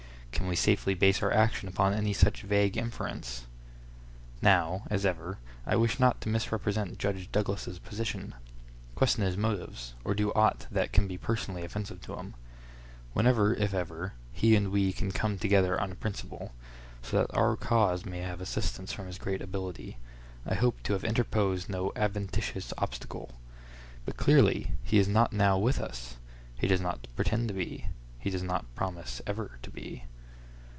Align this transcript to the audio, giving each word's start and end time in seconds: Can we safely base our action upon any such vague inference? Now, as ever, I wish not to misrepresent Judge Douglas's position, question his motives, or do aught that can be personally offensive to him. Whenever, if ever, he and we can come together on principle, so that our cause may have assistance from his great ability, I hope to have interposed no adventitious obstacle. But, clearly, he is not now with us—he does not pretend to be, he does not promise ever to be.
Can 0.31 0.47
we 0.47 0.55
safely 0.55 0.95
base 0.95 1.21
our 1.21 1.31
action 1.31 1.67
upon 1.69 1.93
any 1.93 2.13
such 2.13 2.41
vague 2.41 2.75
inference? 2.75 3.45
Now, 4.41 4.81
as 4.89 5.05
ever, 5.05 5.37
I 5.67 5.75
wish 5.75 5.99
not 5.99 6.19
to 6.21 6.29
misrepresent 6.29 6.97
Judge 6.97 7.31
Douglas's 7.31 7.77
position, 7.77 8.33
question 8.95 9.23
his 9.23 9.37
motives, 9.37 9.93
or 10.03 10.15
do 10.15 10.33
aught 10.33 10.65
that 10.71 10.91
can 10.91 11.07
be 11.07 11.15
personally 11.15 11.63
offensive 11.63 12.01
to 12.01 12.15
him. 12.17 12.33
Whenever, 13.13 13.53
if 13.53 13.71
ever, 13.71 14.13
he 14.31 14.55
and 14.55 14.71
we 14.71 14.91
can 14.91 15.11
come 15.11 15.37
together 15.37 15.79
on 15.79 15.93
principle, 15.97 16.53
so 17.03 17.17
that 17.17 17.33
our 17.37 17.55
cause 17.55 18.03
may 18.03 18.21
have 18.21 18.41
assistance 18.41 18.91
from 18.91 19.05
his 19.05 19.19
great 19.19 19.43
ability, 19.43 19.97
I 20.43 20.55
hope 20.55 20.81
to 20.83 20.93
have 20.93 21.03
interposed 21.03 21.69
no 21.69 21.91
adventitious 21.95 22.73
obstacle. 22.79 23.29
But, 24.05 24.17
clearly, 24.17 24.71
he 24.83 24.97
is 24.97 25.07
not 25.07 25.33
now 25.33 25.59
with 25.59 25.79
us—he 25.79 26.65
does 26.67 26.81
not 26.81 27.07
pretend 27.15 27.47
to 27.49 27.53
be, 27.53 27.85
he 28.17 28.31
does 28.31 28.41
not 28.43 28.65
promise 28.73 29.21
ever 29.27 29.59
to 29.61 29.69
be. 29.69 30.05